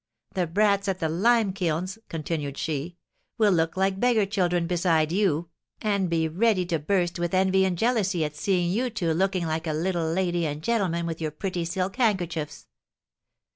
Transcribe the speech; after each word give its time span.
"The 0.33 0.47
brats 0.47 0.87
at 0.87 0.97
the 0.97 1.09
lime 1.09 1.53
kilns," 1.53 1.99
continued 2.09 2.57
she, 2.57 2.97
"will 3.37 3.51
look 3.51 3.77
like 3.77 3.99
beggar 3.99 4.25
children 4.25 4.65
beside 4.65 5.11
you, 5.11 5.49
and 5.79 6.09
be 6.09 6.27
ready 6.27 6.65
to 6.65 6.79
burst 6.79 7.19
with 7.19 7.35
envy 7.35 7.65
and 7.65 7.77
jealousy 7.77 8.25
at 8.25 8.35
seeing 8.35 8.71
you 8.71 8.89
two 8.89 9.13
looking 9.13 9.45
like 9.45 9.67
a 9.67 9.73
little 9.73 10.11
lady 10.11 10.47
and 10.47 10.63
gentleman 10.63 11.05
with 11.05 11.21
your 11.21 11.29
pretty 11.29 11.65
silk 11.65 11.97
handkerchiefs." 11.97 12.65